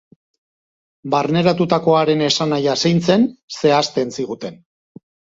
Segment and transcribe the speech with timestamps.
[1.13, 3.27] Barneratutakoaren esanahia zein zen
[3.59, 4.57] zehazten ziguten.